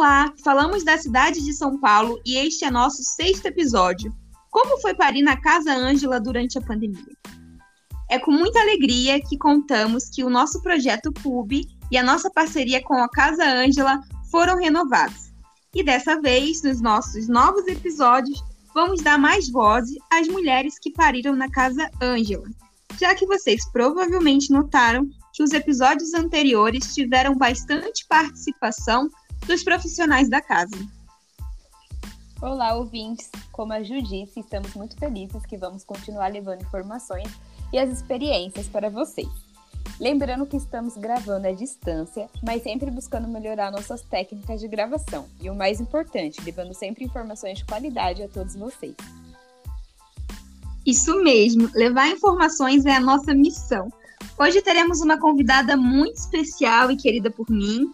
Olá, 0.00 0.32
falamos 0.42 0.82
da 0.82 0.96
cidade 0.96 1.44
de 1.44 1.52
São 1.52 1.78
Paulo 1.78 2.18
e 2.24 2.34
este 2.36 2.64
é 2.64 2.70
nosso 2.70 3.04
sexto 3.04 3.44
episódio. 3.44 4.10
Como 4.50 4.80
foi 4.80 4.94
parir 4.94 5.20
na 5.20 5.36
Casa 5.36 5.74
Ângela 5.74 6.18
durante 6.18 6.56
a 6.56 6.62
pandemia? 6.62 7.14
É 8.10 8.18
com 8.18 8.30
muita 8.30 8.58
alegria 8.62 9.20
que 9.20 9.36
contamos 9.36 10.08
que 10.08 10.24
o 10.24 10.30
nosso 10.30 10.62
projeto 10.62 11.12
Pub 11.12 11.52
e 11.52 11.98
a 11.98 12.02
nossa 12.02 12.30
parceria 12.30 12.82
com 12.82 12.94
a 12.94 13.10
Casa 13.10 13.44
Ângela 13.44 14.00
foram 14.30 14.56
renovados. 14.56 15.34
E 15.74 15.84
dessa 15.84 16.18
vez, 16.18 16.62
nos 16.62 16.80
nossos 16.80 17.28
novos 17.28 17.66
episódios, 17.66 18.42
vamos 18.74 19.02
dar 19.02 19.18
mais 19.18 19.50
voz 19.50 19.90
às 20.10 20.26
mulheres 20.28 20.78
que 20.78 20.90
pariram 20.92 21.36
na 21.36 21.50
Casa 21.50 21.90
Ângela, 22.02 22.48
já 22.98 23.14
que 23.14 23.26
vocês 23.26 23.70
provavelmente 23.70 24.50
notaram 24.50 25.06
que 25.34 25.42
os 25.42 25.52
episódios 25.52 26.14
anteriores 26.14 26.94
tiveram 26.94 27.34
bastante 27.36 28.06
participação 28.08 29.10
dos 29.46 29.62
profissionais 29.62 30.28
da 30.28 30.40
casa. 30.40 30.76
Olá, 32.40 32.74
ouvintes! 32.74 33.30
Como 33.52 33.72
a 33.72 33.82
Ju 33.82 34.00
disse, 34.00 34.40
estamos 34.40 34.74
muito 34.74 34.96
felizes 34.96 35.44
que 35.44 35.58
vamos 35.58 35.84
continuar 35.84 36.28
levando 36.28 36.62
informações 36.62 37.28
e 37.72 37.78
as 37.78 37.90
experiências 37.90 38.66
para 38.66 38.88
vocês. 38.88 39.28
Lembrando 40.00 40.46
que 40.46 40.56
estamos 40.56 40.96
gravando 40.96 41.46
à 41.46 41.52
distância, 41.52 42.30
mas 42.42 42.62
sempre 42.62 42.90
buscando 42.90 43.28
melhorar 43.28 43.70
nossas 43.70 44.00
técnicas 44.00 44.60
de 44.60 44.68
gravação. 44.68 45.26
E 45.40 45.50
o 45.50 45.54
mais 45.54 45.80
importante, 45.80 46.40
levando 46.42 46.72
sempre 46.72 47.04
informações 47.04 47.58
de 47.58 47.66
qualidade 47.66 48.22
a 48.22 48.28
todos 48.28 48.56
vocês. 48.56 48.96
Isso 50.86 51.22
mesmo, 51.22 51.70
levar 51.74 52.08
informações 52.08 52.86
é 52.86 52.96
a 52.96 53.00
nossa 53.00 53.34
missão. 53.34 53.92
Hoje 54.38 54.62
teremos 54.62 55.02
uma 55.02 55.18
convidada 55.18 55.76
muito 55.76 56.16
especial 56.16 56.90
e 56.90 56.96
querida 56.96 57.30
por 57.30 57.50
mim, 57.50 57.92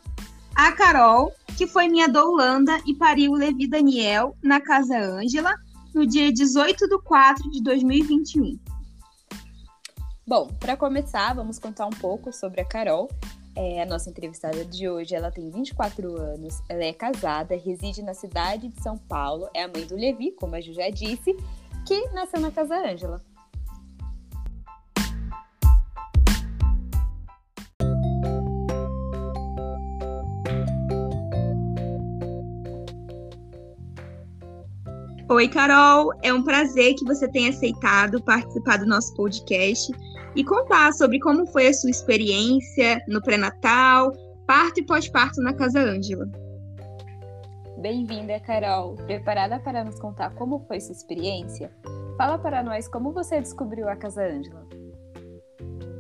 a 0.57 0.73
Carol, 0.73 1.35
que 1.59 1.67
foi 1.67 1.87
minha 1.87 2.09
doulanda 2.09 2.81
e 2.87 2.95
pariu 2.95 3.33
o 3.33 3.37
Levi 3.37 3.69
Daniel 3.69 4.35
na 4.43 4.59
Casa 4.59 4.99
Ângela 4.99 5.55
no 5.95 6.07
dia 6.07 6.33
18 6.33 6.89
de 6.89 6.99
4 7.03 7.51
de 7.51 7.63
2021. 7.63 8.59
Bom, 10.27 10.49
para 10.59 10.75
começar, 10.75 11.35
vamos 11.35 11.59
contar 11.59 11.85
um 11.85 11.91
pouco 11.91 12.33
sobre 12.33 12.63
a 12.63 12.65
Carol. 12.65 13.11
É, 13.55 13.83
a 13.83 13.87
nossa 13.87 14.09
entrevistada 14.09 14.65
de 14.65 14.89
hoje, 14.89 15.15
ela 15.15 15.31
tem 15.31 15.51
24 15.51 16.19
anos, 16.19 16.63
ela 16.71 16.85
é 16.85 16.93
casada, 16.93 17.55
reside 17.55 18.03
na 18.03 18.15
cidade 18.15 18.69
de 18.69 18.83
São 18.83 18.97
Paulo, 18.97 19.49
é 19.55 19.63
a 19.63 19.69
mãe 19.69 19.87
do 19.87 19.95
Levi, 19.95 20.33
como 20.33 20.55
a 20.55 20.61
Ju 20.61 20.73
já 20.73 20.89
disse, 20.89 21.37
que 21.87 22.09
nasceu 22.09 22.41
na 22.41 22.51
Casa 22.51 22.77
Ângela. 22.77 23.23
Oi, 35.29 35.49
Carol. 35.49 36.13
É 36.23 36.33
um 36.33 36.41
prazer 36.45 36.95
que 36.95 37.05
você 37.05 37.27
tenha 37.27 37.51
aceitado 37.51 38.23
participar 38.23 38.79
do 38.79 38.87
nosso 38.87 39.13
podcast 39.15 39.93
e 40.37 40.45
contar 40.45 40.93
sobre 40.93 41.19
como 41.19 41.45
foi 41.49 41.67
a 41.67 41.73
sua 41.73 41.91
experiência 41.91 43.03
no 43.09 43.21
pré-natal, 43.21 44.13
parto 44.47 44.79
e 44.79 44.87
pós-parto 44.87 45.43
na 45.43 45.53
Casa 45.53 45.81
Ângela. 45.81 46.29
Bem-vinda, 47.79 48.39
Carol. 48.39 48.95
Preparada 48.95 49.59
para 49.59 49.83
nos 49.83 49.99
contar 49.99 50.33
como 50.37 50.61
foi 50.69 50.79
sua 50.79 50.93
experiência? 50.93 51.73
Fala 52.17 52.39
para 52.39 52.63
nós 52.63 52.87
como 52.87 53.11
você 53.11 53.41
descobriu 53.41 53.89
a 53.89 53.97
Casa 53.97 54.23
Ângela. 54.23 54.65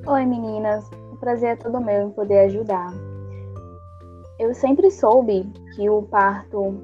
Oi, 0.06 0.24
meninas. 0.24 0.88
O 1.12 1.16
prazer 1.16 1.54
é 1.54 1.56
todo 1.56 1.80
meu 1.80 2.06
em 2.06 2.12
poder 2.12 2.46
ajudar. 2.46 2.94
Eu 4.38 4.54
sempre 4.54 4.88
soube 4.88 5.52
que 5.74 5.90
o 5.90 6.02
parto 6.02 6.80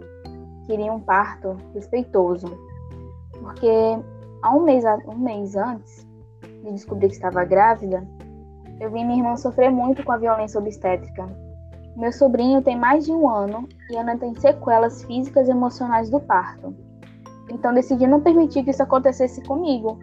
queria 0.66 0.92
um 0.92 1.00
parto 1.00 1.56
respeitoso, 1.74 2.46
porque 3.38 3.68
há 4.42 4.54
um 4.54 4.62
mês, 4.62 4.84
um 5.06 5.18
mês 5.18 5.56
antes 5.56 6.06
de 6.62 6.72
descobrir 6.72 7.08
que 7.08 7.14
estava 7.14 7.44
grávida, 7.44 8.06
eu 8.80 8.90
vi 8.90 9.04
minha 9.04 9.18
irmã 9.18 9.36
sofrer 9.36 9.70
muito 9.70 10.04
com 10.04 10.12
a 10.12 10.16
violência 10.16 10.58
obstétrica. 10.58 11.28
Meu 11.96 12.12
sobrinho 12.12 12.62
tem 12.62 12.76
mais 12.76 13.04
de 13.04 13.12
um 13.12 13.28
ano 13.28 13.68
e 13.90 13.96
ainda 13.96 14.16
tem 14.16 14.34
sequelas 14.34 15.04
físicas 15.04 15.46
e 15.46 15.50
emocionais 15.50 16.08
do 16.08 16.18
parto. 16.18 16.74
Então 17.50 17.74
decidi 17.74 18.06
não 18.06 18.20
permitir 18.20 18.64
que 18.64 18.70
isso 18.70 18.82
acontecesse 18.82 19.42
comigo. 19.42 19.98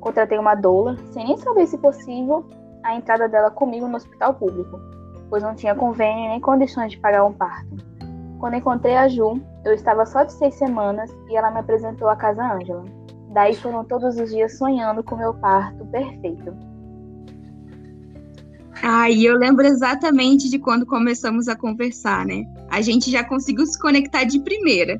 Contratei 0.00 0.38
uma 0.38 0.54
doula, 0.54 0.96
sem 1.12 1.24
nem 1.24 1.36
saber 1.36 1.66
se 1.66 1.78
possível 1.78 2.44
a 2.82 2.94
entrada 2.94 3.28
dela 3.28 3.50
comigo 3.50 3.86
no 3.86 3.96
hospital 3.96 4.34
público, 4.34 4.78
pois 5.28 5.42
não 5.42 5.54
tinha 5.54 5.74
convênio 5.74 6.28
nem 6.28 6.40
condições 6.40 6.92
de 6.92 6.98
pagar 6.98 7.24
um 7.24 7.32
parto. 7.32 7.76
Quando 8.38 8.56
encontrei 8.56 8.96
a 8.96 9.08
Ju, 9.08 9.40
eu 9.64 9.72
estava 9.72 10.04
só 10.04 10.24
de 10.24 10.32
seis 10.32 10.54
semanas 10.54 11.10
e 11.28 11.36
ela 11.36 11.50
me 11.50 11.58
apresentou 11.58 12.08
a 12.08 12.16
Casa 12.16 12.42
Ângela. 12.42 12.84
Daí 13.30 13.54
foram 13.56 13.84
todos 13.84 14.16
os 14.16 14.30
dias 14.30 14.56
sonhando 14.58 15.02
com 15.02 15.16
meu 15.16 15.34
parto 15.34 15.84
perfeito. 15.86 16.54
Ai, 18.82 19.22
eu 19.22 19.36
lembro 19.36 19.66
exatamente 19.66 20.50
de 20.50 20.58
quando 20.58 20.84
começamos 20.84 21.48
a 21.48 21.56
conversar, 21.56 22.26
né? 22.26 22.44
A 22.70 22.80
gente 22.82 23.10
já 23.10 23.24
conseguiu 23.24 23.66
se 23.66 23.78
conectar 23.78 24.24
de 24.24 24.38
primeira. 24.40 24.98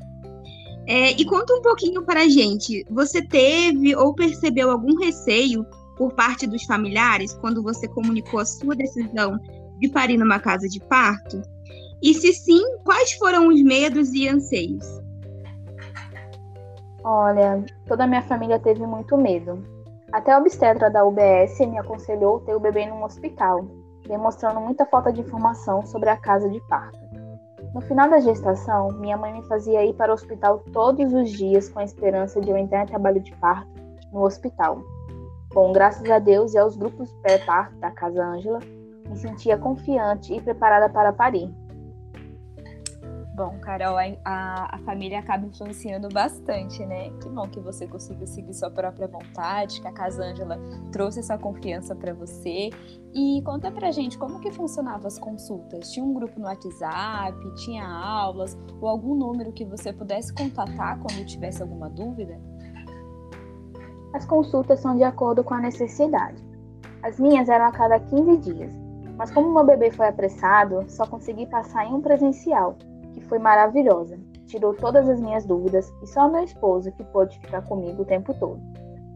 É, 0.87 1.11
e 1.11 1.25
conta 1.25 1.53
um 1.53 1.61
pouquinho 1.61 2.03
para 2.03 2.21
a 2.21 2.27
gente. 2.27 2.83
Você 2.89 3.21
teve 3.21 3.95
ou 3.95 4.13
percebeu 4.13 4.71
algum 4.71 4.97
receio 4.97 5.65
por 5.95 6.11
parte 6.13 6.47
dos 6.47 6.63
familiares 6.63 7.33
quando 7.33 7.61
você 7.61 7.87
comunicou 7.87 8.39
a 8.39 8.45
sua 8.45 8.75
decisão 8.75 9.39
de 9.79 9.89
parir 9.89 10.17
numa 10.17 10.39
casa 10.39 10.67
de 10.67 10.79
parto? 10.79 11.41
E 12.05 12.13
se 12.13 12.31
sim, 12.33 12.61
quais 12.83 13.13
foram 13.13 13.47
os 13.47 13.63
medos 13.63 14.13
e 14.13 14.29
anseios? 14.29 14.85
Olha, 17.03 17.65
toda 17.87 18.03
a 18.03 18.07
minha 18.07 18.21
família 18.21 18.59
teve 18.59 18.85
muito 18.85 19.17
medo. 19.17 19.65
Até 20.11 20.31
a 20.31 20.37
obstetra 20.37 20.91
da 20.91 21.03
UBS 21.03 21.57
me 21.61 21.79
aconselhou 21.79 22.41
ter 22.41 22.53
o 22.53 22.59
bebê 22.59 22.85
num 22.85 23.03
hospital, 23.03 23.65
demonstrando 24.07 24.61
muita 24.61 24.85
falta 24.85 25.11
de 25.11 25.21
informação 25.21 25.83
sobre 25.83 26.11
a 26.11 26.15
casa 26.15 26.47
de 26.47 26.59
parto. 26.67 26.99
No 27.73 27.81
final 27.81 28.07
da 28.07 28.19
gestação, 28.19 28.89
minha 28.99 29.17
mãe 29.17 29.33
me 29.33 29.47
fazia 29.47 29.83
ir 29.83 29.95
para 29.95 30.11
o 30.11 30.13
hospital 30.13 30.63
todos 30.71 31.11
os 31.11 31.31
dias 31.31 31.69
com 31.69 31.79
a 31.79 31.83
esperança 31.83 32.39
de 32.39 32.51
eu 32.51 32.55
entrar 32.55 32.83
em 32.83 32.85
trabalho 32.87 33.19
de 33.19 33.35
parto 33.37 33.67
no 34.13 34.21
hospital. 34.21 34.79
Bom, 35.51 35.73
graças 35.73 36.07
a 36.11 36.19
Deus 36.19 36.53
e 36.53 36.59
aos 36.59 36.77
grupos 36.77 37.11
pré-parto 37.23 37.75
da 37.77 37.89
Casa 37.89 38.23
Ângela, 38.23 38.59
me 39.09 39.17
sentia 39.17 39.57
confiante 39.57 40.35
e 40.35 40.39
preparada 40.39 40.87
para 40.87 41.11
parir. 41.11 41.51
Bom, 43.35 43.59
Carol, 43.59 43.97
a, 44.23 44.75
a, 44.75 44.77
família 44.85 45.19
acaba 45.19 45.45
influenciando 45.45 46.07
bastante, 46.07 46.85
né? 46.85 47.09
Que 47.21 47.27
bom 47.27 47.45
que 47.49 47.59
você 47.59 47.85
conseguiu 47.85 48.25
seguir 48.25 48.53
sua 48.53 48.71
própria 48.71 49.09
vontade, 49.09 49.81
que 49.81 49.87
a 49.89 49.91
Casa 49.91 50.23
Ângela 50.23 50.57
trouxe 50.93 51.19
essa 51.19 51.37
confiança 51.37 51.93
para 51.93 52.13
você. 52.13 52.69
E 53.13 53.41
conta 53.43 53.69
pra 53.69 53.91
gente 53.91 54.17
como 54.17 54.39
que 54.39 54.49
funcionavam 54.51 55.05
as 55.05 55.19
consultas. 55.19 55.91
Tinha 55.91 56.05
um 56.05 56.13
grupo 56.13 56.39
no 56.39 56.45
WhatsApp, 56.45 57.35
tinha 57.57 57.85
aulas 57.85 58.57
ou 58.79 58.87
algum 58.87 59.13
número 59.13 59.51
que 59.51 59.65
você 59.65 59.91
pudesse 59.91 60.33
contatar 60.33 60.97
quando 60.99 61.25
tivesse 61.25 61.61
alguma 61.61 61.89
dúvida? 61.89 62.39
As 64.13 64.25
consultas 64.25 64.79
são 64.79 64.95
de 64.95 65.03
acordo 65.03 65.43
com 65.43 65.53
a 65.53 65.59
necessidade. 65.59 66.41
As 67.03 67.19
minhas 67.19 67.49
eram 67.49 67.65
a 67.65 67.71
cada 67.73 67.99
15 67.99 68.37
dias, 68.37 68.71
mas 69.17 69.29
como 69.29 69.53
meu 69.53 69.65
bebê 69.65 69.91
foi 69.91 70.07
apressado, 70.07 70.85
só 70.87 71.05
consegui 71.05 71.45
passar 71.47 71.85
em 71.85 71.93
um 71.93 72.01
presencial 72.01 72.77
que 73.15 73.25
foi 73.25 73.39
maravilhosa. 73.39 74.19
Tirou 74.45 74.73
todas 74.73 75.09
as 75.09 75.19
minhas 75.19 75.45
dúvidas 75.45 75.91
e 76.03 76.07
só 76.07 76.29
meu 76.29 76.43
esposo 76.43 76.91
que 76.91 77.03
pôde 77.05 77.39
ficar 77.39 77.61
comigo 77.63 78.03
o 78.03 78.05
tempo 78.05 78.33
todo. 78.33 78.61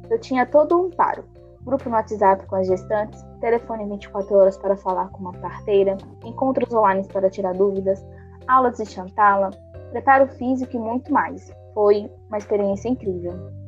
Eu 0.09 0.19
tinha 0.19 0.45
todo 0.45 0.79
um 0.79 0.89
paro. 0.89 1.23
Grupo 1.61 1.89
no 1.89 1.95
WhatsApp 1.95 2.45
com 2.47 2.55
as 2.55 2.67
gestantes, 2.67 3.23
telefone 3.41 3.85
24 3.85 4.33
horas 4.35 4.57
para 4.57 4.75
falar 4.77 5.09
com 5.09 5.19
uma 5.19 5.33
parteira, 5.33 5.97
encontros 6.23 6.73
online 6.73 7.05
para 7.07 7.29
tirar 7.29 7.53
dúvidas, 7.53 8.03
aulas 8.47 8.77
de 8.77 8.85
chantala, 8.85 9.51
preparo 9.91 10.27
físico 10.27 10.75
e 10.75 10.79
muito 10.79 11.11
mais. 11.13 11.53
Foi 11.73 12.09
uma 12.29 12.37
experiência 12.37 12.89
incrível. 12.89 13.58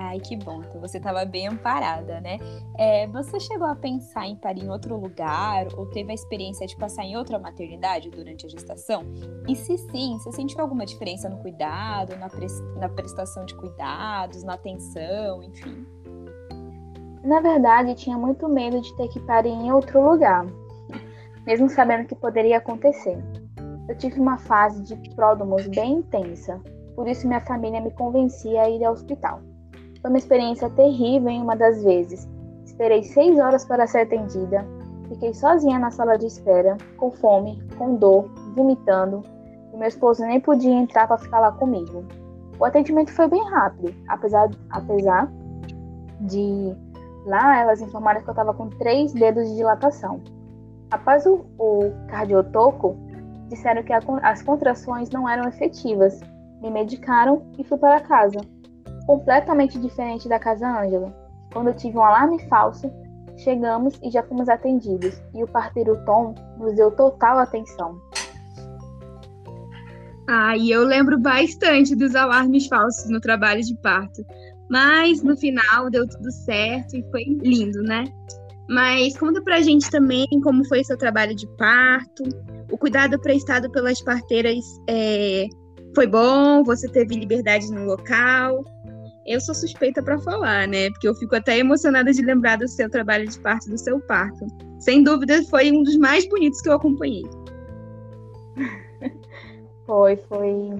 Ai, 0.00 0.20
que 0.20 0.36
bom. 0.36 0.62
Então 0.62 0.80
você 0.80 0.98
estava 0.98 1.24
bem 1.24 1.48
amparada, 1.48 2.20
né? 2.20 2.38
É, 2.78 3.08
você 3.08 3.40
chegou 3.40 3.66
a 3.66 3.74
pensar 3.74 4.28
em 4.28 4.36
parir 4.36 4.64
em 4.64 4.70
outro 4.70 4.96
lugar 4.96 5.66
ou 5.76 5.86
teve 5.86 6.12
a 6.12 6.14
experiência 6.14 6.68
de 6.68 6.76
passar 6.76 7.02
em 7.02 7.16
outra 7.16 7.36
maternidade 7.36 8.08
durante 8.08 8.46
a 8.46 8.48
gestação? 8.48 9.02
E 9.48 9.56
se 9.56 9.76
sim, 9.76 10.16
você 10.18 10.30
sentiu 10.30 10.60
alguma 10.60 10.86
diferença 10.86 11.28
no 11.28 11.38
cuidado, 11.38 12.16
na, 12.16 12.28
pre 12.28 12.46
na 12.76 12.88
prestação 12.88 13.44
de 13.44 13.56
cuidados, 13.56 14.44
na 14.44 14.54
atenção, 14.54 15.42
enfim? 15.42 15.84
Na 17.24 17.40
verdade, 17.40 17.96
tinha 17.96 18.16
muito 18.16 18.48
medo 18.48 18.80
de 18.80 18.96
ter 18.96 19.08
que 19.08 19.18
parir 19.18 19.50
em 19.50 19.72
outro 19.72 20.00
lugar, 20.00 20.46
mesmo 21.44 21.68
sabendo 21.68 22.06
que 22.06 22.14
poderia 22.14 22.58
acontecer. 22.58 23.18
Eu 23.88 23.98
tive 23.98 24.20
uma 24.20 24.38
fase 24.38 24.80
de 24.84 24.94
pródomos 25.16 25.66
bem 25.66 25.94
intensa, 25.94 26.62
por 26.94 27.08
isso 27.08 27.26
minha 27.26 27.40
família 27.40 27.80
me 27.80 27.90
convencia 27.90 28.62
a 28.62 28.70
ir 28.70 28.84
ao 28.84 28.92
hospital. 28.92 29.42
Foi 30.00 30.10
uma 30.10 30.18
experiência 30.18 30.70
terrível 30.70 31.28
em 31.28 31.42
uma 31.42 31.56
das 31.56 31.82
vezes. 31.82 32.28
Esperei 32.64 33.02
seis 33.02 33.38
horas 33.38 33.64
para 33.64 33.86
ser 33.86 34.00
atendida. 34.00 34.64
Fiquei 35.08 35.32
sozinha 35.34 35.78
na 35.78 35.90
sala 35.90 36.16
de 36.16 36.26
espera, 36.26 36.76
com 36.96 37.10
fome, 37.10 37.62
com 37.76 37.96
dor, 37.96 38.30
vomitando. 38.54 39.22
E 39.72 39.76
meu 39.76 39.88
esposo 39.88 40.22
nem 40.22 40.40
podia 40.40 40.72
entrar 40.72 41.08
para 41.08 41.18
ficar 41.18 41.40
lá 41.40 41.52
comigo. 41.52 42.04
O 42.58 42.64
atendimento 42.64 43.12
foi 43.12 43.28
bem 43.28 43.42
rápido, 43.50 43.94
apesar, 44.08 44.50
apesar 44.70 45.32
de 46.20 46.74
lá 47.24 47.60
elas 47.60 47.80
informaram 47.80 48.20
que 48.20 48.28
eu 48.28 48.32
estava 48.32 48.52
com 48.52 48.68
três 48.68 49.12
dedos 49.12 49.48
de 49.48 49.56
dilatação. 49.56 50.20
Após 50.90 51.26
o, 51.26 51.44
o 51.58 51.92
cardiotoco, 52.08 52.96
disseram 53.48 53.82
que 53.82 53.92
a, 53.92 54.00
as 54.22 54.42
contrações 54.42 55.10
não 55.10 55.28
eram 55.28 55.48
efetivas, 55.48 56.20
me 56.60 56.70
medicaram 56.70 57.42
e 57.56 57.64
fui 57.64 57.78
para 57.78 58.00
casa. 58.00 58.40
Completamente 59.08 59.78
diferente 59.78 60.28
da 60.28 60.38
casa 60.38 60.68
Ângela. 60.68 61.16
Quando 61.50 61.68
eu 61.68 61.74
tive 61.74 61.96
um 61.96 62.02
alarme 62.02 62.38
falso, 62.46 62.92
chegamos 63.38 63.98
e 64.02 64.10
já 64.10 64.22
fomos 64.22 64.50
atendidos, 64.50 65.18
e 65.34 65.42
o 65.42 65.48
parteiro 65.48 65.98
Tom 66.04 66.34
nos 66.58 66.76
deu 66.76 66.90
total 66.90 67.38
atenção. 67.38 67.98
Ah, 70.28 70.54
e 70.58 70.70
eu 70.70 70.84
lembro 70.84 71.18
bastante 71.18 71.96
dos 71.96 72.14
alarmes 72.14 72.66
falsos 72.66 73.08
no 73.08 73.18
trabalho 73.18 73.62
de 73.62 73.74
parto. 73.76 74.22
Mas 74.68 75.22
no 75.22 75.34
final 75.38 75.88
deu 75.88 76.06
tudo 76.06 76.30
certo 76.30 76.94
e 76.94 77.02
foi 77.10 77.24
lindo, 77.40 77.82
né? 77.84 78.04
Mas 78.68 79.16
conta 79.16 79.40
pra 79.40 79.62
gente 79.62 79.90
também 79.90 80.26
como 80.44 80.62
foi 80.66 80.84
seu 80.84 80.98
trabalho 80.98 81.34
de 81.34 81.48
parto. 81.56 82.24
O 82.70 82.76
cuidado 82.76 83.18
prestado 83.18 83.70
pelas 83.70 84.02
parteiras 84.02 84.62
é, 84.86 85.46
foi 85.94 86.06
bom? 86.06 86.62
Você 86.64 86.86
teve 86.90 87.14
liberdade 87.14 87.72
no 87.72 87.86
local? 87.86 88.62
Eu 89.28 89.42
sou 89.42 89.54
suspeita 89.54 90.02
para 90.02 90.18
falar, 90.18 90.66
né? 90.66 90.88
Porque 90.90 91.06
eu 91.06 91.14
fico 91.14 91.36
até 91.36 91.58
emocionada 91.58 92.10
de 92.10 92.22
lembrar 92.22 92.56
do 92.56 92.66
seu 92.66 92.88
trabalho 92.88 93.28
de 93.28 93.38
parto, 93.38 93.68
do 93.68 93.76
seu 93.76 94.00
parto. 94.00 94.46
Sem 94.78 95.02
dúvida, 95.02 95.42
foi 95.50 95.70
um 95.70 95.82
dos 95.82 95.98
mais 95.98 96.26
bonitos 96.26 96.62
que 96.62 96.68
eu 96.70 96.72
acompanhei. 96.72 97.24
Foi, 99.86 100.16
foi, 100.16 100.74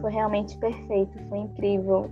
foi 0.00 0.10
realmente 0.10 0.58
perfeito, 0.58 1.16
foi 1.28 1.38
incrível. 1.38 2.10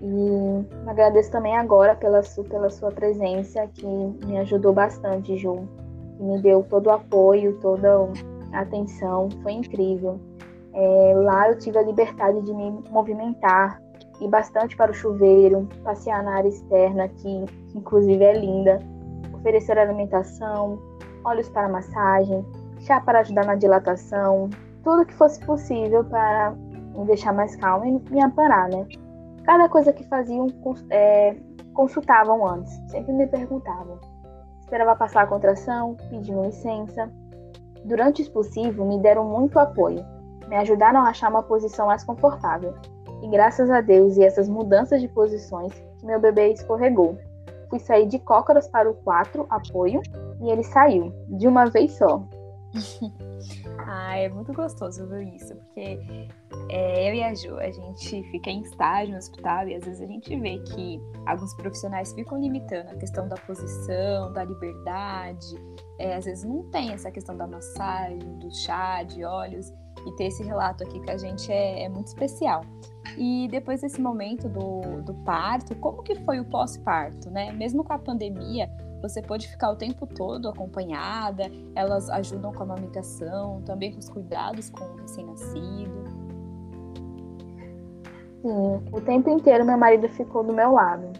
E 0.00 0.88
agradeço 0.88 1.30
também 1.30 1.54
agora 1.54 1.94
pela, 1.94 2.22
su, 2.22 2.42
pela 2.44 2.70
sua 2.70 2.90
presença, 2.90 3.66
que 3.66 3.86
me 3.86 4.38
ajudou 4.38 4.72
bastante, 4.72 5.36
Ju. 5.36 5.68
Que 6.16 6.22
me 6.22 6.40
deu 6.40 6.62
todo 6.70 6.86
o 6.86 6.90
apoio, 6.90 7.58
toda 7.60 8.08
a 8.54 8.60
atenção, 8.60 9.28
foi 9.42 9.52
incrível. 9.52 10.18
É, 10.72 11.12
lá 11.16 11.50
eu 11.50 11.58
tive 11.58 11.76
a 11.76 11.82
liberdade 11.82 12.40
de 12.40 12.54
me 12.54 12.82
movimentar, 12.88 13.78
ir 14.20 14.28
bastante 14.28 14.76
para 14.76 14.90
o 14.90 14.94
chuveiro, 14.94 15.68
passear 15.82 16.22
na 16.22 16.36
área 16.36 16.48
externa, 16.48 17.08
que, 17.08 17.44
inclusive 17.74 18.22
é 18.22 18.38
linda, 18.38 18.78
oferecer 19.34 19.78
alimentação, 19.78 20.78
óleos 21.24 21.48
para 21.48 21.68
massagem, 21.68 22.44
chá 22.80 23.00
para 23.00 23.20
ajudar 23.20 23.46
na 23.46 23.54
dilatação, 23.54 24.50
tudo 24.82 25.06
que 25.06 25.14
fosse 25.14 25.40
possível 25.44 26.04
para 26.04 26.52
me 26.52 27.04
deixar 27.06 27.32
mais 27.32 27.56
calma 27.56 27.86
e 27.88 27.92
me 28.10 28.22
amparar, 28.22 28.68
né? 28.68 28.86
Cada 29.44 29.68
coisa 29.68 29.92
que 29.92 30.04
faziam, 30.08 30.46
é, 30.90 31.36
consultavam 31.74 32.46
antes, 32.46 32.72
sempre 32.90 33.12
me 33.12 33.26
perguntavam. 33.26 33.98
Esperava 34.60 34.96
passar 34.96 35.22
a 35.22 35.26
contração, 35.26 35.96
pediam 36.08 36.44
licença. 36.44 37.10
Durante 37.84 38.22
o 38.22 38.24
expulsivo, 38.24 38.84
me 38.86 38.98
deram 38.98 39.24
muito 39.24 39.58
apoio, 39.58 40.04
me 40.48 40.56
ajudaram 40.56 41.00
a 41.00 41.10
achar 41.10 41.30
uma 41.30 41.42
posição 41.42 41.86
mais 41.86 42.02
confortável. 42.04 42.74
E 43.24 43.28
graças 43.28 43.70
a 43.70 43.80
Deus 43.80 44.18
e 44.18 44.22
essas 44.22 44.50
mudanças 44.50 45.00
de 45.00 45.08
posições, 45.08 45.72
que 45.98 46.04
meu 46.04 46.20
bebê 46.20 46.52
escorregou. 46.52 47.18
Fui 47.70 47.78
sair 47.78 48.06
de 48.06 48.18
cócoras 48.18 48.68
para 48.68 48.88
o 48.88 48.92
4, 48.96 49.46
apoio, 49.48 50.02
e 50.42 50.50
ele 50.50 50.62
saiu, 50.62 51.10
de 51.30 51.48
uma 51.48 51.64
vez 51.64 51.92
só. 51.92 52.22
ah, 53.86 54.18
é 54.18 54.28
muito 54.28 54.52
gostoso 54.52 55.06
ver 55.06 55.22
isso, 55.34 55.56
porque 55.56 56.28
é, 56.68 57.08
eu 57.08 57.14
e 57.14 57.22
a 57.22 57.34
Ju, 57.34 57.56
a 57.56 57.70
gente 57.70 58.22
fica 58.24 58.50
em 58.50 58.60
estágio 58.60 59.12
no 59.12 59.18
hospital 59.18 59.68
e 59.68 59.74
às 59.74 59.84
vezes 59.84 60.02
a 60.02 60.06
gente 60.06 60.36
vê 60.38 60.58
que 60.58 61.00
alguns 61.24 61.54
profissionais 61.54 62.12
ficam 62.12 62.38
limitando 62.38 62.90
a 62.90 62.96
questão 62.96 63.26
da 63.26 63.36
posição, 63.36 64.34
da 64.34 64.44
liberdade, 64.44 65.56
é, 65.98 66.14
às 66.14 66.26
vezes 66.26 66.44
não 66.44 66.62
tem 66.64 66.92
essa 66.92 67.10
questão 67.10 67.34
da 67.34 67.46
massagem, 67.46 68.38
do 68.38 68.54
chá, 68.54 69.02
de 69.02 69.24
óleos, 69.24 69.72
e 70.06 70.12
ter 70.16 70.26
esse 70.26 70.42
relato 70.42 70.84
aqui 70.84 71.02
com 71.02 71.10
a 71.10 71.16
gente 71.16 71.50
é, 71.50 71.84
é 71.84 71.88
muito 71.88 72.08
especial. 72.08 72.62
E 73.16 73.48
depois 73.50 73.80
desse 73.80 74.00
momento 74.00 74.48
do, 74.48 75.02
do 75.02 75.14
parto, 75.24 75.74
como 75.76 76.02
que 76.02 76.14
foi 76.16 76.40
o 76.40 76.44
pós-parto, 76.44 77.30
né? 77.30 77.52
Mesmo 77.52 77.84
com 77.84 77.92
a 77.92 77.98
pandemia, 77.98 78.68
você 79.00 79.20
pode 79.20 79.46
ficar 79.48 79.70
o 79.70 79.76
tempo 79.76 80.06
todo 80.06 80.48
acompanhada, 80.48 81.44
elas 81.74 82.08
ajudam 82.08 82.52
com 82.52 82.60
a 82.60 82.62
amamentação, 82.62 83.60
também 83.62 83.92
com 83.92 83.98
os 83.98 84.08
cuidados 84.08 84.70
com 84.70 84.82
o 84.82 84.96
recém-nascido. 84.96 86.04
Sim, 88.40 88.82
o 88.92 89.00
tempo 89.00 89.30
inteiro 89.30 89.64
meu 89.64 89.76
marido 89.76 90.08
ficou 90.08 90.42
do 90.42 90.52
meu 90.52 90.72
lado. 90.72 91.12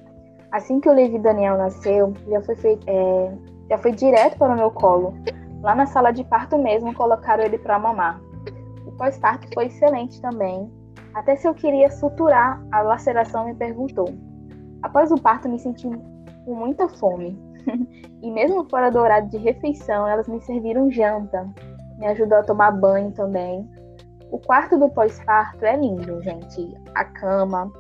Assim 0.51 0.81
que 0.81 0.89
o 0.89 0.93
Levi 0.93 1.19
Daniel 1.19 1.59
nasceu, 1.59 2.13
já 2.29 2.41
foi, 2.43 2.57
feito, 2.57 2.85
é, 2.87 3.33
já 3.69 3.79
foi 3.79 3.93
direto 3.93 4.39
para 4.39 4.55
o 4.55 4.57
meu 4.57 4.71
colo. 4.71 5.15
Lá 5.63 5.75
na 5.75 5.87
sala 5.87 6.11
de 6.11 6.23
parto 6.25 6.59
mesmo, 6.59 6.95
colocaram 6.95 7.43
ele 7.43 7.59
para 7.59 7.79
mamar. 7.79 8.21
O 8.87 8.93
pós-parto 8.93 9.49
foi 9.53 9.67
excelente 9.67 10.21
também. 10.21 10.71
Até 11.15 11.37
se 11.37 11.47
eu 11.47 11.55
queria 11.55 11.91
suturar 11.91 12.61
a 12.73 12.83
laceração, 12.83 13.45
me 13.45 13.55
perguntou. 13.55 14.09
Após 14.83 15.11
o 15.13 15.21
parto, 15.21 15.49
me 15.49 15.59
senti 15.59 15.89
com 16.45 16.55
muita 16.55 16.89
fome. 16.89 17.39
e 18.21 18.31
mesmo 18.31 18.69
fora 18.69 18.91
do 18.91 18.99
horário 18.99 19.29
de 19.29 19.39
refeição, 19.39 20.07
elas 20.07 20.29
me 20.29 20.41
serviram 20.41 20.91
janta. 20.91 21.49
Me 21.99 22.07
ajudou 22.09 22.39
a 22.39 22.43
tomar 22.43 22.73
banho 22.73 23.13
também. 23.13 23.69
O 24.31 24.39
quarto 24.39 24.77
do 24.77 24.89
pós-parto 24.89 25.65
é 25.65 25.77
lindo, 25.77 26.21
gente. 26.23 26.75
A 26.95 27.05
cama. 27.05 27.73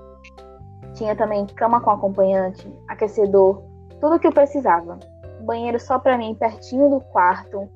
Tinha 0.94 1.16
também 1.16 1.44
cama 1.46 1.80
com 1.80 1.90
acompanhante, 1.90 2.72
aquecedor, 2.86 3.64
tudo 4.00 4.14
o 4.14 4.18
que 4.20 4.28
eu 4.28 4.32
precisava. 4.32 4.98
Banheiro 5.40 5.80
só 5.80 5.98
para 5.98 6.16
mim, 6.16 6.36
pertinho 6.36 6.88
do 6.88 7.00
quarto. 7.00 7.68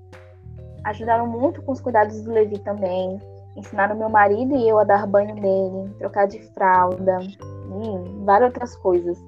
Ajudaram 0.85 1.27
muito 1.27 1.61
com 1.63 1.73
os 1.73 1.81
cuidados 1.81 2.23
do 2.23 2.31
Levi 2.31 2.59
também. 2.61 3.19
Ensinaram 3.59 3.97
meu 3.97 4.09
marido 4.09 4.55
e 4.55 4.69
eu 4.69 4.79
a 4.79 4.85
dar 4.85 5.05
banho 5.05 5.35
nele, 5.35 5.93
trocar 5.99 6.29
de 6.29 6.41
fralda 6.53 7.19
e 7.21 8.25
várias 8.25 8.51
outras 8.51 8.77
coisas. 8.77 9.19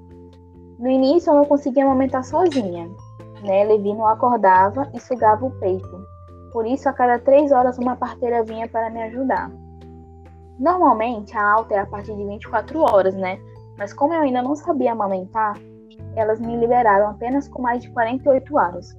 No 0.78 0.88
início 0.88 1.30
eu 1.30 1.34
não 1.34 1.44
conseguia 1.44 1.84
amamentar 1.84 2.22
sozinha, 2.22 2.88
né? 3.42 3.64
Levi 3.64 3.92
não 3.92 4.06
acordava 4.06 4.88
e 4.94 5.00
sugava 5.00 5.44
o 5.44 5.50
peito. 5.58 6.06
Por 6.52 6.64
isso, 6.64 6.88
a 6.88 6.92
cada 6.92 7.18
três 7.18 7.50
horas 7.50 7.76
uma 7.76 7.96
parteira 7.96 8.44
vinha 8.44 8.68
para 8.68 8.88
me 8.88 9.02
ajudar. 9.02 9.50
Normalmente 10.60 11.36
a 11.36 11.52
alta 11.52 11.74
é 11.74 11.78
a 11.80 11.86
partir 11.86 12.14
de 12.14 12.24
24 12.24 12.80
horas, 12.82 13.14
né? 13.14 13.36
Mas 13.76 13.92
como 13.92 14.14
eu 14.14 14.20
ainda 14.20 14.42
não 14.42 14.54
sabia 14.54 14.92
amamentar, 14.92 15.58
elas 16.14 16.38
me 16.38 16.56
liberaram 16.56 17.10
apenas 17.10 17.48
com 17.48 17.62
mais 17.62 17.82
de 17.82 17.90
48 17.90 18.56
horas. 18.56 18.96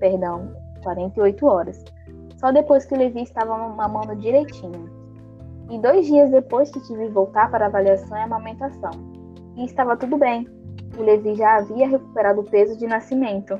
Perdão, 0.00 0.50
48 0.82 1.46
horas. 1.46 1.84
Só 2.36 2.52
depois 2.52 2.84
que 2.84 2.94
o 2.94 2.98
Levi 2.98 3.22
estava 3.22 3.56
mamando 3.68 4.14
direitinho. 4.16 4.90
E 5.70 5.78
dois 5.78 6.06
dias 6.06 6.30
depois 6.30 6.70
que 6.70 6.80
tive 6.80 7.08
voltar 7.08 7.50
para 7.50 7.66
avaliação 7.66 8.16
e 8.16 8.20
amamentação. 8.20 8.90
E 9.56 9.64
estava 9.64 9.96
tudo 9.96 10.16
bem, 10.16 10.46
o 10.96 11.02
Levi 11.02 11.34
já 11.34 11.56
havia 11.56 11.88
recuperado 11.88 12.40
o 12.40 12.44
peso 12.44 12.76
de 12.78 12.86
nascimento. 12.86 13.58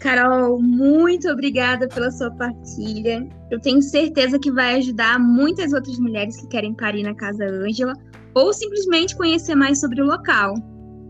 Carol, 0.00 0.60
muito 0.60 1.28
obrigada 1.28 1.88
pela 1.88 2.10
sua 2.10 2.30
partilha. 2.30 3.26
Eu 3.50 3.60
tenho 3.60 3.82
certeza 3.82 4.38
que 4.38 4.52
vai 4.52 4.76
ajudar 4.76 5.18
muitas 5.18 5.72
outras 5.72 5.98
mulheres 5.98 6.36
que 6.40 6.46
querem 6.46 6.74
parir 6.74 7.02
na 7.02 7.14
Casa 7.14 7.44
Ângela 7.44 7.94
ou 8.34 8.52
simplesmente 8.52 9.16
conhecer 9.16 9.54
mais 9.54 9.80
sobre 9.80 10.00
o 10.02 10.06
local. 10.06 10.54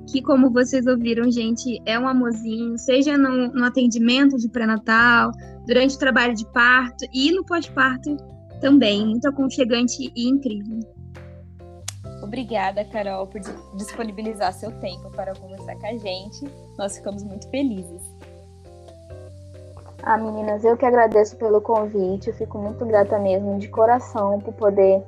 Que, 0.07 0.23
como 0.23 0.51
vocês 0.51 0.87
ouviram, 0.87 1.31
gente, 1.31 1.81
é 1.85 1.99
um 1.99 2.07
amorzinho, 2.07 2.79
seja 2.79 3.19
no, 3.19 3.49
no 3.49 3.65
atendimento 3.65 4.37
de 4.37 4.49
pré-natal, 4.49 5.33
durante 5.67 5.97
o 5.97 5.99
trabalho 5.99 6.35
de 6.35 6.47
parto 6.53 7.05
e 7.13 7.33
no 7.33 7.45
pós-parto 7.45 8.17
também. 8.61 9.07
Muito 9.07 9.29
aconchegante 9.29 10.13
e 10.15 10.29
incrível. 10.29 10.81
Obrigada, 12.23 12.85
Carol, 12.85 13.27
por 13.27 13.41
disponibilizar 13.77 14.53
seu 14.53 14.71
tempo 14.81 15.11
para 15.11 15.35
conversar 15.35 15.77
com 15.77 15.87
a 15.87 15.97
gente. 15.97 16.45
Nós 16.79 16.97
ficamos 16.97 17.23
muito 17.23 17.49
felizes. 17.51 18.03
Ah, 20.03 20.17
meninas, 20.17 20.65
eu 20.65 20.77
que 20.77 20.87
agradeço 20.87 21.37
pelo 21.37 21.61
convite. 21.61 22.29
Eu 22.29 22.35
fico 22.35 22.59
muito 22.59 22.85
grata 22.87 23.19
mesmo, 23.19 23.59
de 23.59 23.69
coração, 23.69 24.41
por 24.41 24.55
poder 24.55 25.03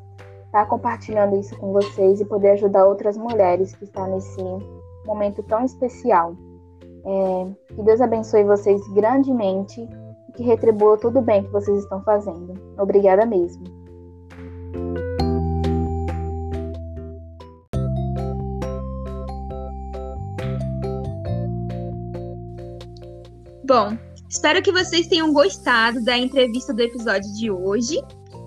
estar 0.47 0.67
compartilhando 0.67 1.39
isso 1.39 1.57
com 1.57 1.73
vocês 1.73 2.21
e 2.21 2.25
poder 2.25 2.51
ajudar 2.51 2.85
outras 2.87 3.17
mulheres 3.17 3.75
que 3.75 3.85
estão 3.85 4.11
nesse 4.11 4.43
momento 5.09 5.43
tão 5.43 5.65
especial. 5.65 6.37
É, 7.05 7.75
que 7.75 7.83
Deus 7.83 8.01
abençoe 8.01 8.45
vocês 8.45 8.81
grandemente 8.93 9.81
e 10.29 10.33
que 10.33 10.43
retribua 10.43 10.99
tudo 10.99 11.21
bem 11.21 11.43
que 11.43 11.51
vocês 11.51 11.83
estão 11.83 12.03
fazendo. 12.03 12.55
Obrigada 12.79 13.25
mesmo. 13.25 13.65
Bom, 23.65 23.99
Espero 24.29 24.61
que 24.61 24.71
vocês 24.71 25.07
tenham 25.07 25.33
gostado 25.33 26.05
da 26.05 26.17
entrevista 26.17 26.75
do 26.75 26.83
episódio 26.83 27.33
de 27.35 27.51
hoje. 27.51 27.99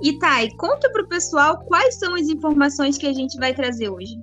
E 0.03 0.18
Thay, 0.20 0.56
conta 0.56 0.89
para 0.91 1.03
o 1.03 1.08
pessoal 1.08 1.58
quais 1.65 1.96
são 1.96 2.13
as 2.13 2.27
informações 2.27 3.00
que 3.00 3.08
a 3.08 3.13
gente 3.13 3.38
vai 3.38 3.53
trazer 3.53 3.89
hoje. 3.89 4.22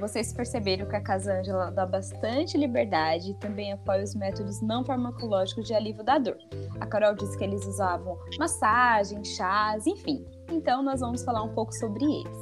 Vocês 0.00 0.32
perceberam 0.32 0.86
que 0.86 0.94
a 0.94 1.00
Casa 1.00 1.40
Ângela 1.40 1.72
dá 1.72 1.84
bastante 1.84 2.56
liberdade 2.56 3.32
e 3.32 3.34
também 3.34 3.72
apoia 3.72 4.04
os 4.04 4.14
métodos 4.14 4.60
não 4.62 4.84
farmacológicos 4.84 5.66
de 5.66 5.74
alívio 5.74 6.04
da 6.04 6.18
dor. 6.18 6.38
A 6.80 6.86
Carol 6.86 7.14
disse 7.14 7.36
que 7.36 7.42
eles 7.42 7.66
usavam 7.66 8.16
massagem, 8.38 9.24
chás, 9.24 9.86
enfim. 9.86 10.24
Então 10.50 10.82
nós 10.82 11.00
vamos 11.00 11.24
falar 11.24 11.42
um 11.42 11.52
pouco 11.52 11.72
sobre 11.72 12.04
eles. 12.04 12.38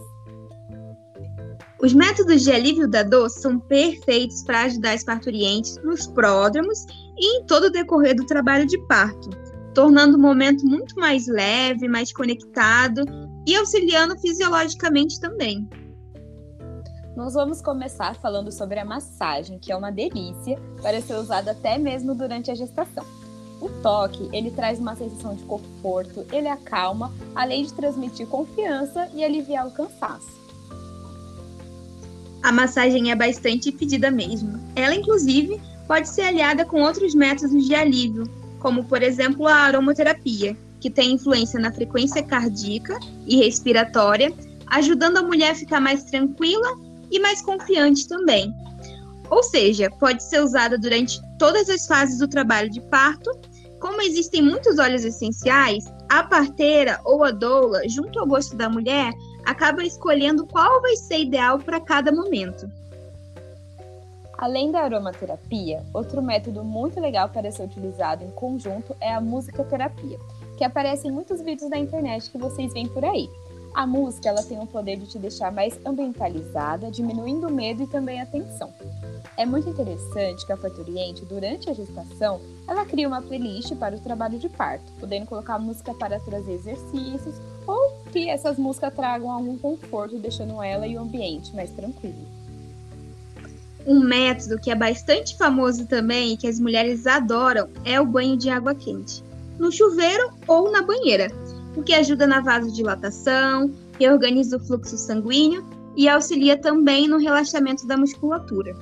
Os 1.81 1.95
métodos 1.95 2.43
de 2.43 2.53
alívio 2.53 2.89
da 2.89 3.03
dor 3.03 3.31
são 3.31 3.59
perfeitos 3.59 4.43
para 4.43 4.63
ajudar 4.63 4.93
as 4.93 5.05
parturientes 5.05 5.77
nos 5.83 6.07
pródromos 6.07 6.85
e 7.19 7.39
em 7.39 7.47
todo 7.47 7.65
o 7.65 7.71
decorrer 7.71 8.15
do 8.15 8.27
trabalho 8.27 8.67
de 8.67 8.79
parto, 8.87 9.31
tornando 9.75 10.17
o 10.17 10.21
momento 10.21 10.67
muito 10.67 10.95
mais 10.97 11.27
leve, 11.27 11.89
mais 11.89 12.13
conectado 12.13 13.03
e 13.47 13.55
auxiliando 13.57 14.19
fisiologicamente 14.19 15.21
também. 15.21 15.69
Nós 17.17 17.33
vamos 17.33 17.63
começar 17.63 18.15
falando 18.17 18.53
sobre 18.53 18.79
a 18.79 18.85
massagem, 18.85 19.59
que 19.59 19.73
é 19.73 19.77
uma 19.77 19.91
delícia 19.91 20.61
para 20.83 21.01
ser 21.01 21.15
usada 21.15 21.53
até 21.53 21.79
mesmo 21.79 22.15
durante 22.15 22.51
a 22.51 22.55
gestação. 22.55 23.07
O 23.59 23.71
toque, 23.83 24.29
ele 24.35 24.51
traz 24.51 24.79
uma 24.79 24.95
sensação 24.95 25.35
de 25.35 25.43
conforto, 25.45 26.27
ele 26.31 26.47
acalma, 26.47 27.11
além 27.35 27.65
de 27.65 27.73
transmitir 27.73 28.27
confiança 28.27 29.09
e 29.15 29.25
aliviar 29.25 29.67
o 29.67 29.71
cansaço. 29.71 30.29
A 32.43 32.53
massagem 32.53 33.11
é 33.11 33.15
bastante 33.15 33.73
pedida 33.73 34.11
mesmo. 34.11 34.61
Ela, 34.77 34.95
inclusive, 34.95 35.59
pode 35.89 36.11
ser 36.11 36.21
aliada 36.21 36.67
com 36.67 36.83
outros 36.83 37.15
métodos 37.15 37.67
de 37.67 37.75
alívio, 37.75 38.25
como, 38.59 38.85
por 38.85 39.03
exemplo, 39.03 39.47
a 39.47 39.55
aromaterapia, 39.55 40.55
que 40.79 40.91
tem 40.91 41.13
influência 41.13 41.59
na 41.59 41.73
frequência 41.73 42.23
cardíaca 42.23 43.01
e 43.27 43.37
respiratória, 43.37 44.35
ajudando 44.67 45.17
a 45.17 45.23
mulher 45.23 45.53
a 45.53 45.55
ficar 45.55 45.81
mais 45.81 46.05
tranquila 46.05 46.86
e 47.11 47.19
mais 47.19 47.43
confiante 47.43 48.09
também. 48.09 48.55
Ou 49.31 49.43
seja, 49.43 49.91
pode 49.99 50.23
ser 50.23 50.43
usada 50.43 50.79
durante 50.79 51.21
todas 51.39 51.69
as 51.69 51.87
fases 51.87 52.19
do 52.19 52.29
trabalho 52.29 52.71
de 52.71 52.81
parto. 52.83 53.31
Como 53.81 54.01
existem 54.01 54.43
muitos 54.43 54.79
óleos 54.79 55.05
essenciais, 55.05 55.85
a 56.09 56.23
parteira 56.23 57.01
ou 57.05 57.25
a 57.25 57.31
doula, 57.31 57.87
junto 57.89 58.19
ao 58.19 58.27
gosto 58.27 58.57
da 58.57 58.69
mulher, 58.69 59.13
acaba 59.45 59.85
escolhendo 59.85 60.47
qual 60.47 60.81
vai 60.81 60.97
ser 60.97 61.21
ideal 61.21 61.59
para 61.59 61.81
cada 61.81 62.13
momento. 62.13 62.71
Além 64.39 64.71
da 64.71 64.83
aromaterapia, 64.83 65.83
outro 65.95 66.21
método 66.21 66.63
muito 66.63 67.01
legal 67.01 67.29
para 67.29 67.51
ser 67.51 67.63
utilizado 67.63 68.23
em 68.23 68.31
conjunto 68.31 68.95
é 69.01 69.13
a 69.15 69.21
musicoterapia, 69.21 70.19
que 70.59 70.65
aparece 70.65 71.09
em 71.09 71.11
muitos 71.11 71.41
vídeos 71.41 71.71
da 71.71 71.79
internet 71.79 72.31
que 72.31 72.37
vocês 72.37 72.73
veem 72.73 72.87
por 72.87 73.05
aí. 73.05 73.29
A 73.77 73.87
música 73.87 74.31
ela 74.31 74.43
tem 74.43 74.59
o 74.59 74.67
poder 74.67 74.97
de 74.97 75.07
te 75.07 75.19
deixar 75.19 75.53
mais 75.53 75.79
ambientalizada, 75.85 76.91
diminuindo 76.91 77.47
o 77.47 77.53
medo 77.53 77.83
e 77.83 77.87
também 77.87 78.23
a 78.23 78.25
tensão. 78.25 78.73
É 79.37 79.45
muito 79.45 79.69
interessante 79.69 80.47
que 80.47 80.53
a 80.53 80.57
parturiente, 80.57 81.27
durante 81.27 81.69
a 81.69 81.75
gestação, 81.75 82.41
ela 82.67 82.87
cria 82.87 83.07
uma 83.07 83.21
playlist 83.21 83.75
para 83.75 83.95
o 83.95 84.01
trabalho 84.01 84.39
de 84.39 84.49
parto, 84.49 84.91
podendo 84.99 85.27
colocar 85.27 85.59
música 85.59 85.93
para 85.93 86.19
trazer 86.19 86.55
exercícios 86.55 87.35
ou 87.67 87.99
que 88.11 88.31
essas 88.31 88.57
músicas 88.57 88.95
tragam 88.95 89.31
algum 89.31 89.59
conforto, 89.59 90.19
deixando 90.19 90.63
ela 90.63 90.87
e 90.87 90.97
o 90.97 91.03
ambiente 91.03 91.55
mais 91.55 91.71
tranquilo. 91.71 92.27
Um 93.87 94.01
método 94.01 94.59
que 94.59 94.71
é 94.71 94.75
bastante 94.75 95.37
famoso 95.37 95.85
também 95.85 96.33
e 96.33 96.37
que 96.39 96.49
as 96.49 96.59
mulheres 96.59 97.07
adoram 97.07 97.69
é 97.85 98.01
o 98.01 98.07
banho 98.07 98.39
de 98.39 98.49
água 98.49 98.75
quente, 98.75 99.23
no 99.59 99.71
chuveiro 99.71 100.31
ou 100.47 100.73
na 100.73 100.81
banheira 100.81 101.31
porque 101.77 101.93
ajuda 101.93 102.27
na 102.27 102.41
vasodilatação, 102.41 103.71
reorganiza 104.01 104.57
o 104.57 104.61
fluxo 104.61 104.97
sanguíneo 104.97 105.63
e 105.95 106.09
auxilia 106.09 106.57
também 106.57 107.07
no 107.07 107.19
relaxamento 107.19 107.87
da 107.87 107.99
musculatura. 107.99 108.75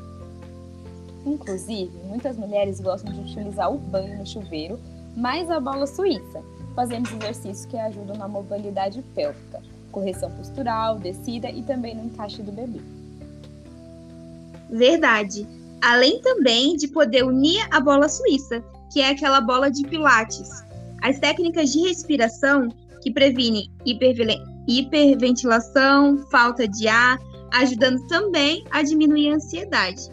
Inclusive, 1.26 1.90
muitas 2.06 2.36
mulheres 2.36 2.78
gostam 2.78 3.12
de 3.12 3.20
utilizar 3.20 3.72
o 3.72 3.78
banho 3.78 4.16
no 4.16 4.24
chuveiro, 4.24 4.78
mais 5.16 5.50
a 5.50 5.58
bola 5.58 5.88
suíça, 5.88 6.40
fazendo 6.76 7.08
exercícios 7.20 7.66
que 7.66 7.76
ajudam 7.76 8.16
na 8.16 8.28
mobilidade 8.28 9.02
pélvica, 9.12 9.60
correção 9.90 10.30
postural, 10.30 10.96
descida 10.96 11.50
e 11.50 11.64
também 11.64 11.96
no 11.96 12.04
encaixe 12.04 12.42
do 12.42 12.52
bebê. 12.52 12.78
Verdade. 14.70 15.48
Além 15.82 16.22
também 16.22 16.76
de 16.76 16.86
poder 16.86 17.24
unir 17.24 17.66
a 17.72 17.80
bola 17.80 18.08
suíça, 18.08 18.62
que 18.92 19.00
é 19.00 19.10
aquela 19.10 19.40
bola 19.40 19.68
de 19.68 19.84
pilates. 19.84 20.48
As 21.02 21.18
técnicas 21.18 21.72
de 21.72 21.80
respiração 21.80 22.68
que 23.04 23.12
previne 23.12 23.70
hiperventilação, 24.66 26.16
falta 26.30 26.66
de 26.66 26.88
ar, 26.88 27.18
ajudando 27.52 28.04
também 28.08 28.64
a 28.70 28.82
diminuir 28.82 29.30
a 29.30 29.34
ansiedade. 29.34 30.10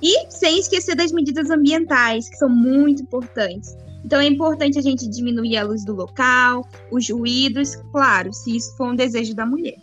E 0.00 0.30
sem 0.30 0.60
esquecer 0.60 0.94
das 0.94 1.10
medidas 1.10 1.50
ambientais, 1.50 2.30
que 2.30 2.36
são 2.36 2.48
muito 2.48 3.02
importantes. 3.02 3.76
Então 4.04 4.20
é 4.20 4.26
importante 4.26 4.78
a 4.78 4.82
gente 4.82 5.08
diminuir 5.08 5.56
a 5.58 5.64
luz 5.64 5.84
do 5.84 5.92
local, 5.92 6.64
os 6.90 7.10
ruídos, 7.10 7.74
claro, 7.92 8.32
se 8.32 8.56
isso 8.56 8.74
for 8.76 8.92
um 8.92 8.96
desejo 8.96 9.34
da 9.34 9.44
mulher. 9.44 9.78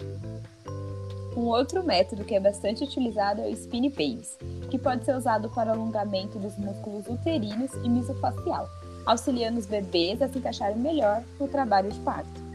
Um 1.36 1.42
outro 1.42 1.84
método 1.84 2.24
que 2.24 2.34
é 2.34 2.40
bastante 2.40 2.84
utilizado 2.84 3.42
é 3.42 3.46
o 3.46 3.52
spin 3.52 3.92
pace, 3.92 4.38
que 4.72 4.80
pode 4.80 5.06
ser 5.06 5.16
usado 5.16 5.50
para 5.50 5.72
alongamento 5.72 6.40
dos 6.40 6.58
músculos 6.58 7.06
uterinos 7.08 7.72
e 7.84 7.90
misofacial, 7.90 8.68
auxiliando 9.08 9.58
os 9.58 9.66
bebês 9.66 10.22
a 10.22 10.28
se 10.28 10.38
encaixarem 10.38 10.78
melhor 10.78 11.24
no 11.40 11.48
trabalho 11.48 11.90
de 11.90 12.00
parto. 12.02 12.48